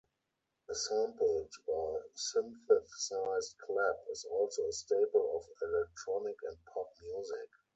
[0.67, 7.49] A sampled or synthesized clap is also a staple of electronic and pop music.